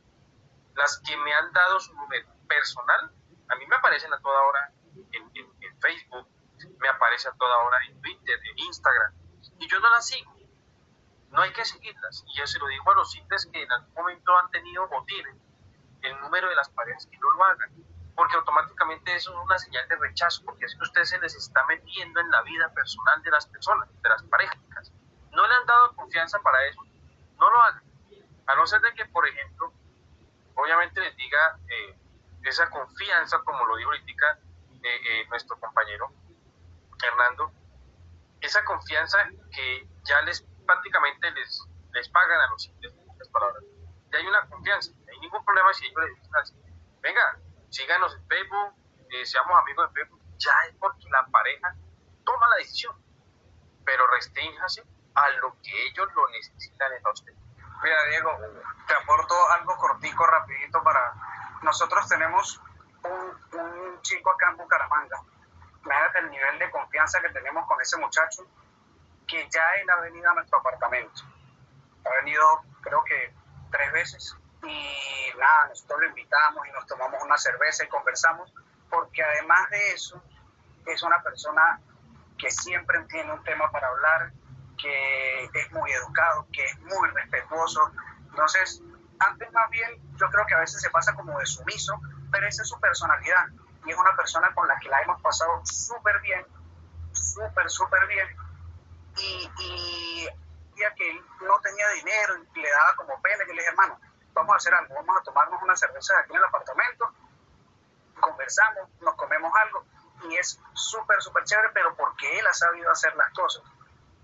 [0.75, 3.11] las que me han dado su número personal,
[3.49, 4.71] a mí me aparecen a toda hora
[5.11, 6.27] en, en Facebook,
[6.79, 9.13] me aparece a toda hora en Twitter, en Instagram,
[9.59, 10.35] y yo no las sigo
[11.35, 12.23] no hay que seguirlas.
[12.27, 15.03] Y yo se lo digo a los simples que en algún momento han tenido o
[15.03, 15.39] tienen
[16.01, 17.71] el número de las parejas que no lo hagan.
[18.15, 21.65] Porque automáticamente eso es una señal de rechazo, porque es que usted se les está
[21.65, 24.57] metiendo en la vida personal de las personas, de las parejas.
[25.31, 26.81] No le han dado confianza para eso,
[27.37, 27.83] no lo hagan.
[28.47, 29.73] A no ser de que, por ejemplo,
[30.55, 31.97] obviamente les diga eh,
[32.43, 34.39] esa confianza, como lo dijo ahorita
[34.83, 36.11] eh, eh, nuestro compañero
[37.03, 37.51] Hernando,
[38.39, 43.63] esa confianza que ya les prácticamente les, les pagan a los simples, en palabras.
[44.11, 46.55] Y hay una confianza, no hay ningún problema si ellos les dicen así,
[47.01, 48.73] venga, síganos en Facebook,
[49.09, 51.75] eh, seamos amigos de Facebook, ya es porque la pareja
[52.23, 52.95] toma la decisión,
[53.85, 54.83] pero restrínjase
[55.15, 57.33] a lo que ellos lo necesitan en usted.
[57.83, 58.31] Mira, Diego,
[58.87, 61.13] te aporto algo cortico, rapidito para...
[61.61, 62.61] Nosotros tenemos
[63.03, 65.21] un, un chico acá en Bucaramanga.
[65.83, 68.45] Imagínate el nivel de confianza que tenemos con ese muchacho
[69.27, 71.21] que ya él ha venido a nuestro apartamento.
[72.05, 72.43] Ha venido
[72.81, 73.33] creo que
[73.71, 78.53] tres veces y nada, nosotros lo invitamos y nos tomamos una cerveza y conversamos
[78.89, 80.21] porque además de eso
[80.85, 81.79] es una persona
[82.37, 84.31] que siempre tiene un tema para hablar,
[84.77, 87.91] que es muy educado, que es muy respetuoso.
[88.29, 88.81] Entonces,
[89.19, 91.99] antes más bien yo creo que a veces se pasa como de sumiso,
[92.31, 93.47] pero esa es su personalidad
[93.85, 96.45] y es una persona con la que la hemos pasado súper bien,
[97.13, 98.27] súper, súper bien
[99.17, 100.27] y, y
[100.77, 103.99] ya que no tenía dinero y le daba como pena, que le dije, hermano,
[104.35, 107.09] vamos a hacer algo, vamos a tomarnos una cerveza aquí en el apartamento,
[108.19, 109.85] conversamos, nos comemos algo
[110.29, 113.63] y es súper, súper chévere, pero porque él ha sabido hacer las cosas.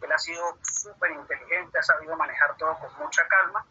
[0.01, 3.65] Él ha sido súper inteligente, ha sabido manejar todo con mucha calma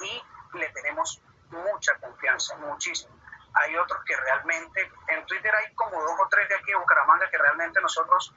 [0.00, 0.22] y
[0.58, 3.14] le tenemos mucha confianza, muchísimo.
[3.54, 7.28] Hay otros que realmente, en Twitter hay como dos o tres de aquí en Bucaramanga
[7.30, 8.34] que realmente nosotros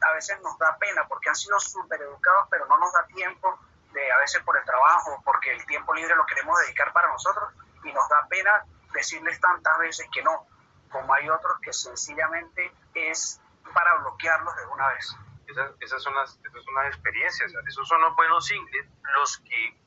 [0.00, 3.58] a veces nos da pena porque han sido súper educados, pero no nos da tiempo,
[3.94, 7.54] de, a veces por el trabajo, porque el tiempo libre lo queremos dedicar para nosotros
[7.84, 10.46] y nos da pena decirles tantas veces que no,
[10.90, 13.40] como hay otros que sencillamente es
[13.72, 15.16] para bloquearlos de una vez.
[15.46, 19.78] Esas, esas, son, las, esas son las experiencias, esos son los buenos singles, los que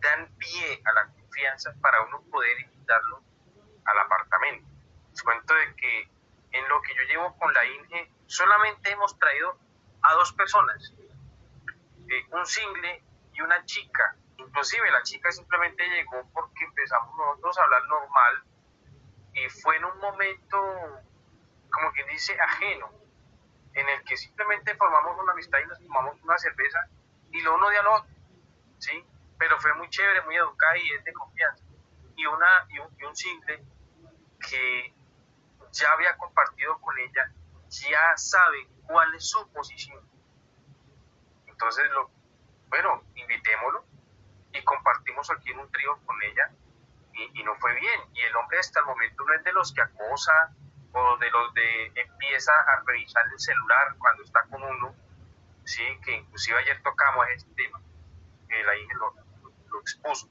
[0.00, 3.22] dan pie a la confianza para uno poder invitarlo
[3.84, 4.68] al apartamento.
[5.10, 6.10] Les cuento de que
[6.52, 9.58] en lo que yo llevo con la INGE solamente hemos traído
[10.02, 10.94] a dos personas,
[12.08, 13.02] eh, un single
[13.36, 14.16] y una chica.
[14.38, 18.44] Inclusive la chica simplemente llegó porque empezamos nosotros a hablar normal
[19.34, 21.02] y fue en un momento,
[21.70, 22.90] como quien dice, ajeno,
[23.74, 26.78] en el que simplemente formamos una amistad y nos tomamos una cerveza
[27.30, 28.14] y lo uno de al otro,
[28.78, 29.04] ¿sí?
[29.38, 31.64] Pero fue muy chévere, muy educada y es de confianza.
[32.16, 33.62] Y, una, y, un, y un single
[34.48, 34.94] que
[35.72, 37.30] ya había compartido con ella
[37.68, 40.00] ya sabe cuál es su posición.
[41.46, 42.10] Entonces, lo,
[42.76, 43.84] bueno, invitémoslo.
[44.52, 46.50] Y compartimos aquí en un trío con ella
[47.12, 48.00] y, no fue bien.
[48.14, 50.54] Y el hombre hasta el momento no es de los que acosa
[50.92, 54.94] o de los de empieza a revisar el celular cuando está con uno,
[55.64, 57.80] sí, que inclusive ayer tocamos este tema,
[58.48, 59.14] que la hija lo,
[59.68, 60.30] lo, expuso,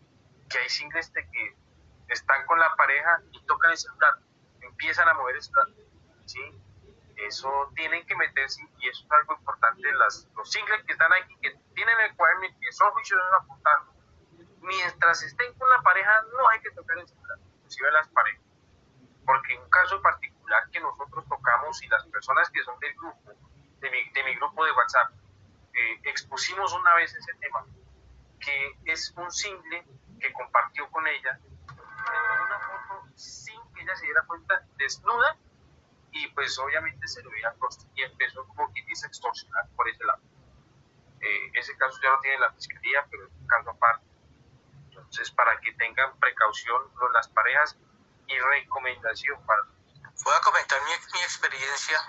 [0.50, 1.56] que hay singles de que
[2.08, 4.16] están con la pareja y tocan el celular,
[4.62, 5.68] empiezan a mover el celular,
[6.26, 6.42] sí,
[7.18, 9.82] eso tienen que meterse y eso es algo importante.
[9.94, 13.94] Las, los singles que están aquí, que tienen el cuaderno que son juiciosos apuntando,
[14.62, 18.42] mientras estén con la pareja no hay que tocar el celular, inclusive las parejas.
[19.26, 23.34] Porque en un caso particular que nosotros tocamos y las personas que son del grupo,
[23.80, 25.12] de mi, de mi grupo de WhatsApp,
[25.74, 27.66] eh, expusimos una vez ese tema,
[28.40, 29.86] que es un single
[30.20, 31.40] que compartió con ella
[32.46, 35.38] una foto sin que ella se diera cuenta desnuda
[36.16, 37.54] y pues obviamente se lo veía
[37.94, 40.22] y empezó como que dice extorsionar por ese lado.
[41.20, 44.06] Eh, ese caso ya lo tiene la fiscalía, pero es un caso aparte.
[44.88, 47.76] Entonces, para que tengan precaución las parejas
[48.28, 49.62] y recomendación para...
[50.24, 52.00] Voy a comentar mi, mi experiencia.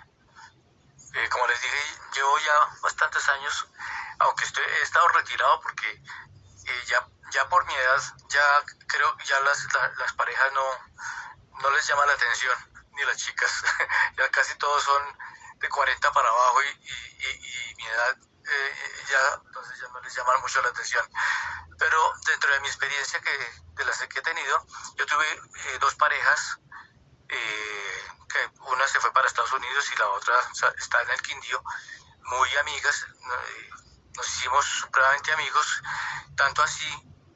[1.14, 1.76] Eh, como les dije,
[2.14, 3.68] llevo ya bastantes años,
[4.20, 9.24] aunque estoy, he estado retirado porque eh, ya, ya por mi edad, ya creo que
[9.24, 9.66] ya las,
[9.98, 13.62] las parejas no, no les llama la atención ni las chicas.
[14.16, 15.02] ya casi todos son
[15.58, 18.16] de 40 para abajo y, y, mi edad
[18.48, 21.04] eh, ya, entonces ya no les llama mucho la atención.
[21.78, 25.94] Pero dentro de mi experiencia que, de las que he tenido, yo tuve eh, dos
[25.96, 26.58] parejas,
[27.28, 30.34] eh, que una se fue para Estados Unidos y la otra
[30.78, 31.62] está en el Quindío,
[32.22, 33.06] muy amigas,
[34.16, 35.82] nos hicimos supremamente amigos,
[36.36, 36.88] tanto así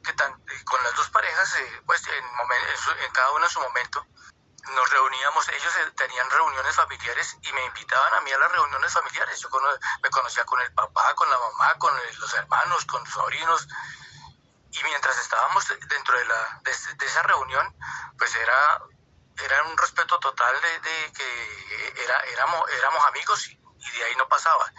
[0.02, 0.32] que tan,
[0.64, 1.54] con las dos parejas,
[1.86, 4.06] pues en, en, en cada uno en su momento,
[4.74, 8.92] nos reuníamos, ellos eh, tenían reuniones familiares y me invitaban a mí a las reuniones
[8.92, 9.40] familiares.
[9.40, 9.48] Yo
[10.02, 13.66] me conocía con el papá, con la mamá, con los hermanos, con sobrinos.
[14.72, 17.74] Y mientras estábamos dentro de, la, de, esa reunión,
[18.16, 18.80] pues era,
[19.42, 24.72] era un respeto total de, que era, éramos, éramos amigos y, de ahí no pasaba.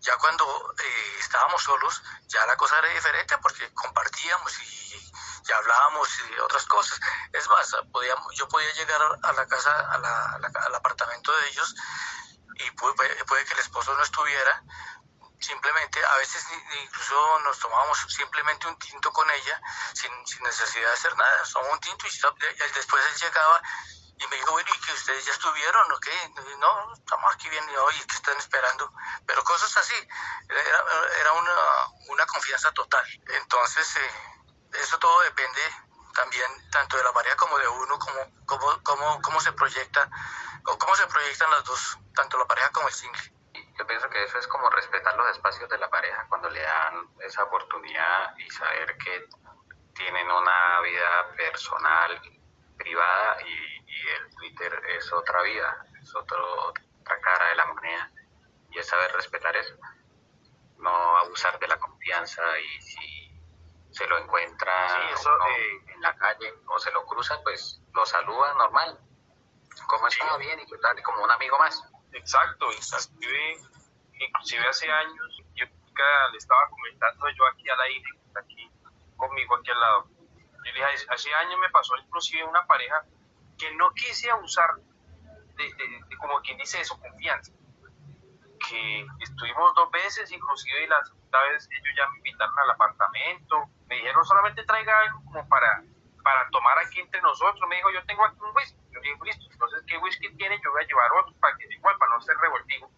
[0.00, 5.12] Ya cuando eh, estábamos solos, ya la cosa era diferente porque compartíamos y
[5.48, 7.00] y hablábamos y otras cosas.
[7.32, 11.74] Es más, podíamos, yo podía llegar a la casa, a la, al apartamento de ellos
[12.54, 14.62] y puede, puede, que el esposo no estuviera.
[15.38, 16.44] Simplemente, a veces
[16.82, 19.60] incluso nos tomábamos simplemente un tinto con ella
[19.92, 21.42] sin, sin necesidad de hacer nada.
[21.52, 23.62] Tomamos un tinto y después él llegaba
[24.18, 26.32] y me dijo, bueno, ¿y que ustedes ya estuvieron o qué?
[26.58, 28.90] No, estamos aquí bien, y oye, ¿qué están esperando?
[29.26, 29.94] Pero cosas así,
[30.48, 30.84] era,
[31.20, 31.54] era una,
[32.08, 33.04] una confianza total.
[33.42, 34.10] Entonces, eh,
[34.80, 35.60] eso todo depende
[36.14, 40.08] también tanto de la pareja como de uno, como, como, como, cómo se proyecta,
[40.64, 43.32] o cómo se proyectan las dos, tanto la pareja como el single.
[43.78, 47.08] Yo pienso que eso es como respetar los espacios de la pareja cuando le dan
[47.20, 49.28] esa oportunidad y saber que
[49.94, 52.20] tienen una vida personal,
[52.76, 56.68] privada y, el Twitter es otra vida, es otro,
[57.00, 58.12] otra cara de la moneda
[58.70, 59.74] y es saber respetar eso,
[60.78, 63.15] no abusar de la confianza y si
[63.96, 69.00] se lo encuentra eh, en la calle o se lo cruza, pues lo saluda normal.
[69.86, 70.36] ¿Cómo está?
[70.36, 71.82] Bien, y tal, como un amigo más.
[72.12, 73.56] Exacto, inclusive,
[74.20, 78.70] inclusive hace años, yo le estaba comentando yo aquí al aire, aquí
[79.16, 80.08] conmigo, aquí al lado.
[80.18, 83.02] Yo dije, hace años me pasó inclusive una pareja
[83.56, 87.50] que no quise abusar de, de como quien dice eso, confianza
[88.68, 93.96] que estuvimos dos veces, inclusive la segunda vez ellos ya me invitaron al apartamento, me
[93.96, 95.82] dijeron solamente traiga algo como para,
[96.22, 99.46] para tomar aquí entre nosotros, me dijo yo tengo aquí un whisky, yo dije listo,
[99.50, 102.36] entonces qué whisky tiene, yo voy a llevar otro para que igual, para no ser
[102.38, 102.90] revoltivo,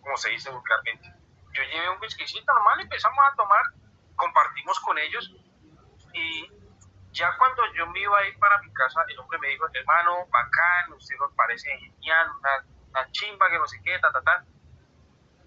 [0.00, 1.12] como se dice vulgarmente.
[1.52, 3.62] Yo llevé un whiskycito normal, empezamos a tomar,
[4.16, 5.34] compartimos con ellos
[6.14, 6.48] y
[7.12, 10.26] ya cuando yo me iba a ir para mi casa, el hombre me dijo, hermano,
[10.28, 14.44] bacán, usted nos parece genial, una, una chimba que no sé qué, ta, ta, ta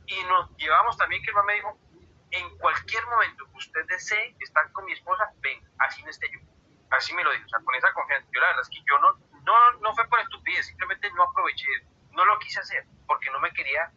[0.06, 1.78] y nos llevamos también que el me dijo,
[2.33, 6.39] en cualquier momento que usted desee estar con mi esposa, ven, así no esté yo.
[6.89, 8.27] Así me lo dijo, o sea, con esa confianza.
[8.33, 11.67] Yo la verdad es que yo no, no, no fue por estupidez, simplemente no aproveché,
[12.11, 13.91] no lo quise hacer, porque no me quería,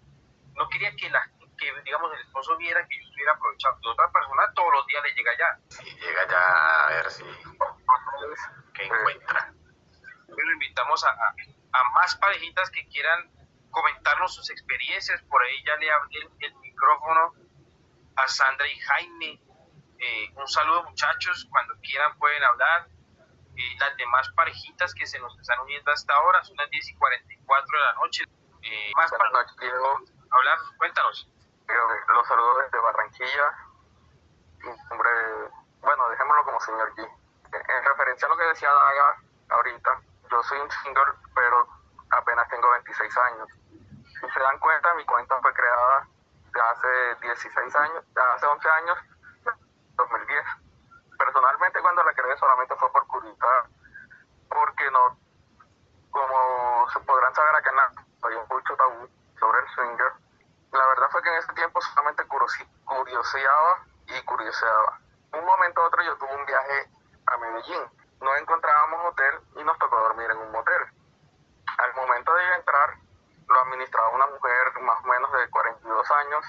[0.55, 4.13] no quería que la que digamos el esposo viera que yo estuviera aprovechando de otra
[4.13, 7.25] persona todos los días le llega ya sí, llega ya a ver si
[8.75, 9.55] que encuentra
[10.37, 11.35] pero invitamos a, a,
[11.73, 13.31] a más parejitas que quieran
[13.77, 15.21] comentarnos sus experiencias.
[15.25, 17.35] Por ahí ya le abrí el, micrófono
[18.17, 19.41] a Sandra y Jaime.
[19.99, 22.89] Eh, un saludo muchachos, cuando quieran pueden hablar.
[23.57, 26.95] Eh, las demás parejitas que se nos están uniendo hasta ahora son las 10 y
[26.97, 28.25] 44 de la noche.
[28.63, 31.29] Eh, más para hablar, cuéntanos.
[32.09, 33.55] Los saludos desde Barranquilla.
[34.91, 35.11] Hombre,
[35.81, 37.09] bueno, dejémoslo como señor G.
[37.53, 40.01] En referencia a lo que decía Daga ahorita,
[40.31, 41.67] yo soy un single, pero
[42.11, 43.49] apenas tengo 26 años.
[44.21, 46.09] Si se dan cuenta, mi cuenta fue creada
[46.61, 48.05] hace 16 años,
[48.35, 48.99] hace 11 años,
[49.97, 50.45] 2010.
[51.19, 53.65] Personalmente cuando la creé solamente fue por curiosidad,
[54.49, 55.19] porque no,
[56.11, 60.13] como se podrán saber acá en la hay mucho tabú sobre el swinger.
[60.73, 64.99] La verdad fue que en ese tiempo solamente curioseaba y curioseaba.
[65.33, 66.91] Un momento a otro yo tuve un viaje
[67.27, 67.83] a Medellín.
[68.21, 70.83] No encontrábamos hotel y nos tocó dormir en un motel.
[71.79, 72.97] Al momento de entrar,
[73.49, 76.45] lo administraba una mujer más o menos de 42 años,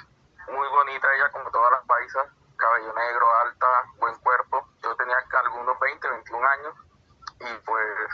[0.52, 2.28] muy bonita ella como todas las paisas,
[2.58, 3.68] cabello negro, alta,
[3.98, 4.68] buen cuerpo.
[4.82, 6.76] Yo tenía algunos 20, 21 años
[7.40, 8.10] y pues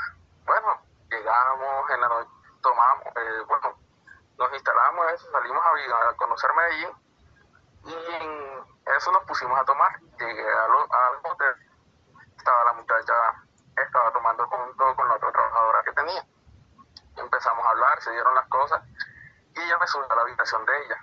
[0.45, 2.29] bueno, llegamos en la noche,
[2.61, 3.77] tomamos, eh, bueno,
[4.37, 6.89] nos instalamos eso, salimos a, a, conocer Medellín
[7.85, 8.65] y en
[8.97, 9.99] eso nos pusimos a tomar.
[10.19, 10.71] Llegué al
[11.23, 11.55] hotel,
[12.37, 13.13] estaba la muchacha,
[13.77, 16.25] estaba tomando junto con la otra trabajadora que tenía.
[17.15, 18.81] Empezamos a hablar, se dieron las cosas
[19.55, 20.97] y ella me subió a la habitación de ella,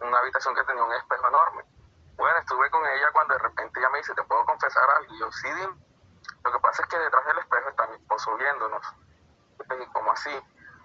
[0.00, 1.64] una habitación que tenía un espejo enorme.
[2.16, 4.44] Bueno, estuve con ella cuando de repente ella me dice, ¿te puedo
[5.08, 5.48] Y yo, sí.
[6.44, 8.82] Lo que pasa es que detrás del espejo está mi esposo viéndonos.
[9.58, 10.34] Y como así.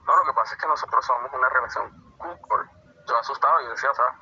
[0.06, 2.16] No, lo que pasa es que nosotros somos una relación.
[3.08, 4.16] Yo asustado, yo decía, o sea,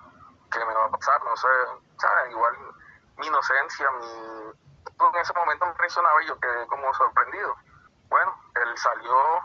[0.51, 1.23] ¿qué me va a pasar?
[1.23, 1.47] No sé,
[1.97, 2.31] ¿sabes?
[2.31, 2.57] Igual
[3.17, 4.53] mi inocencia, mi...
[5.01, 7.55] En ese momento me impresionaba y yo quedé como sorprendido.
[8.09, 9.39] Bueno, él salió,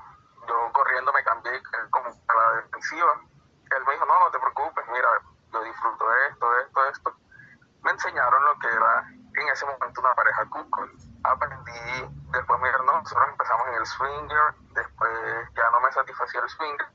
[0.46, 3.20] yo corriendo me cambié como a la defensiva.
[3.70, 5.08] Él me dijo, no, no te preocupes, mira,
[5.52, 7.14] yo disfruto de esto, de esto, de esto.
[7.82, 10.92] Me enseñaron lo que era en ese momento una pareja Google
[11.24, 15.12] aprendí, después no, nosotros empezamos en el swinger, después
[15.54, 16.86] ya no me satisfacía el swinger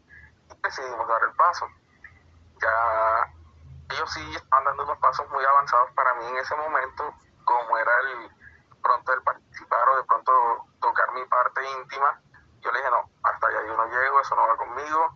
[0.49, 1.67] y decidimos dar el paso.
[2.61, 3.33] Ya
[3.91, 7.91] ellos sí estaban dando unos pasos muy avanzados para mí en ese momento, como era
[7.99, 8.31] el
[8.81, 10.31] pronto el participar o de pronto
[10.79, 12.21] tocar mi parte íntima.
[12.61, 15.15] Yo le dije, no, hasta allá yo no llego, eso no va conmigo.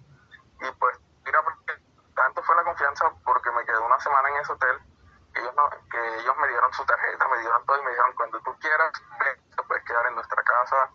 [0.62, 1.82] Y pues, mira, porque
[2.16, 4.82] tanto fue la confianza porque me quedé una semana en ese hotel
[5.36, 8.40] ellos, no, que ellos me dieron su tarjeta, me dieron todo y me dijeron, cuando
[8.42, 8.92] tú quieras,
[9.56, 10.90] te puedes quedar en nuestra casa,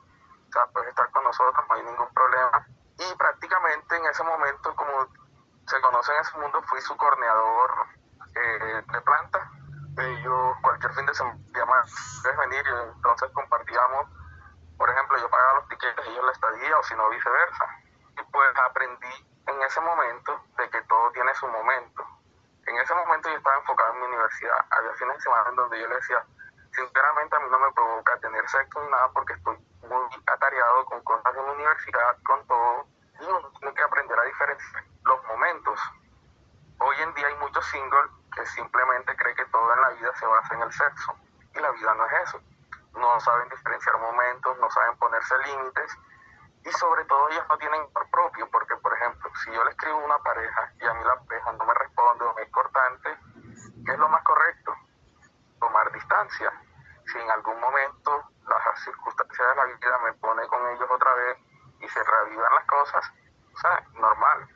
[0.48, 2.66] o sea, puedes estar con nosotros, no hay ningún problema.
[2.98, 5.07] Y prácticamente en ese momento, como
[5.66, 7.70] se conoce en ese mundo, fui su corneador
[8.34, 9.51] eh, de planta.
[9.96, 11.38] Ellos cualquier fin de semana
[12.22, 14.07] puedes venir y entonces compartíamos,
[14.76, 17.64] por ejemplo, yo pagaba los tiquetes, ellos la estadía o si no viceversa.
[18.18, 22.07] Y pues aprendí en ese momento de que todo tiene su momento
[22.70, 24.64] en ese momento yo estaba enfocado en mi universidad.
[24.70, 26.24] Había fines de semana en donde yo le decía,
[26.72, 29.57] sinceramente a mí no me provoca tener sexo ni nada porque estoy
[29.88, 32.86] muy atareado con cosas de mi universidad, con todo.
[33.20, 35.80] Y uno tiene que aprender a diferenciar los momentos.
[36.78, 40.26] Hoy en día hay muchos singles que simplemente creen que todo en la vida se
[40.26, 41.14] basa en el sexo.
[41.55, 42.41] Y la vida no es eso.
[42.95, 45.97] No saben diferenciar momentos, no saben ponerse límites
[46.64, 49.99] y sobre todo ellos no tienen por propio, porque por ejemplo, si yo le escribo
[50.01, 53.16] a una pareja y a mí la pareja no me responde o me es cortante,
[53.86, 54.74] ¿qué es lo más correcto?
[55.59, 56.53] Tomar distancia.
[57.07, 58.29] Si en algún momento
[59.47, 61.38] de la vida me pone con ellos otra vez
[61.80, 63.12] y se reavivan las cosas,
[63.55, 64.49] o sea, normal.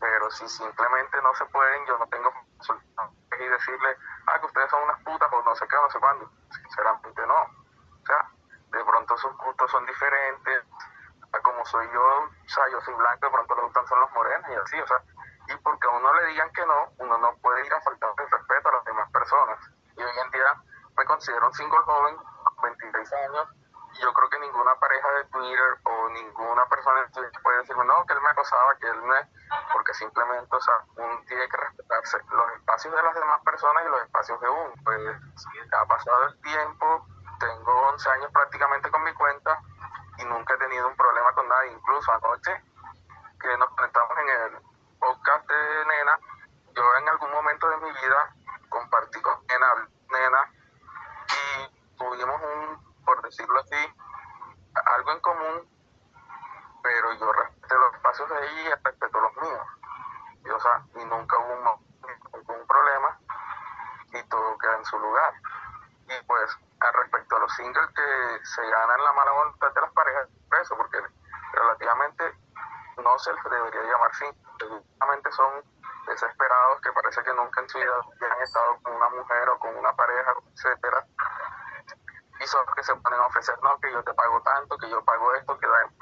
[0.00, 2.32] Pero si simplemente no se pueden, yo no tengo
[3.42, 3.96] y decirle,
[4.26, 6.30] ah, que ustedes son unas putas o no sé qué, no sé cuándo.
[6.50, 7.42] Sinceramente no.
[7.42, 8.30] O sea,
[8.70, 10.64] de pronto sus gustos son diferentes,
[11.42, 14.50] como soy yo, o sea, yo soy blanco, de pronto le gustan son los morenos
[14.50, 15.02] y así, o sea,
[15.48, 18.30] y porque a uno le digan que no, uno no puede ir a faltar el
[18.30, 19.58] respeto a las demás personas.
[19.96, 20.62] Y hoy en día
[20.96, 22.16] me considero un single joven,
[22.62, 23.48] 26 años,
[24.00, 28.04] yo creo que ninguna pareja de Twitter o ninguna persona en Twitter puede decirme, no,
[28.06, 29.16] que él me acosaba, que él me...
[29.72, 33.88] porque simplemente, o sea, uno tiene que respetarse los espacios de las demás personas y
[33.88, 34.72] los espacios de uno.
[34.84, 35.00] Pues
[35.72, 37.06] ha pasado el tiempo,
[37.38, 39.58] tengo 11 años prácticamente con mi cuenta,
[40.18, 41.72] y nunca he tenido un problema con nadie.
[41.72, 42.62] Incluso anoche
[43.40, 44.62] que nos conectamos en el
[44.98, 46.18] podcast de Nena,
[46.74, 48.34] yo en algún momento de mi vida
[48.68, 50.52] compartí con Nena, Nena
[51.28, 53.94] y tuvimos un, por decirlo así,
[54.84, 55.68] algo en común,
[56.82, 59.66] pero yo respeto los espacios de ella y respeto los míos.
[60.44, 61.80] Y, o sea, y nunca hubo
[62.32, 63.18] un problema
[64.12, 65.32] y todo queda en su lugar.
[66.08, 66.58] Y pues
[66.92, 70.28] respecto a los singles que se ganan la mala voluntad de las parejas,
[70.60, 70.98] eso, porque
[71.52, 72.36] relativamente
[72.98, 75.64] no se les debería llamar singles, relativamente son
[76.06, 77.94] desesperados que parece que nunca en su vida
[78.30, 81.01] han estado con una mujer o con una pareja, etcétera,
[82.46, 85.04] son los que se ponen a ofrecer, no, que yo te pago tanto, que yo
[85.04, 85.92] pago esto, que dan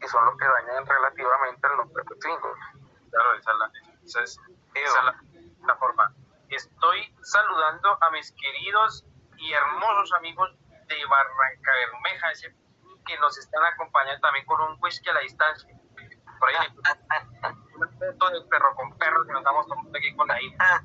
[0.00, 2.18] y son los que dañan relativamente el nombre de.
[2.18, 3.72] Claro, esa es la,
[4.04, 4.40] esa es,
[4.74, 5.22] esa es la,
[5.66, 6.12] la forma.
[6.48, 9.04] Estoy saludando a mis queridos
[9.36, 12.28] y hermosos amigos de Barranca Bermeja,
[13.06, 15.68] que nos están acompañando también con un whisky a la distancia.
[16.38, 16.56] Por ahí
[17.74, 20.84] una foto del perro con perro que nos damos aquí con la hija.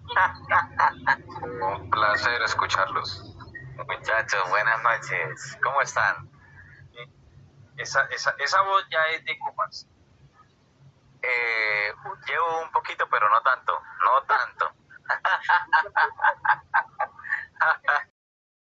[1.41, 2.86] Un placer escucharlos.
[4.49, 5.57] Buenas noches.
[5.63, 6.29] ¿Cómo están?
[7.77, 9.87] Esa, esa, esa voz ya es de copas.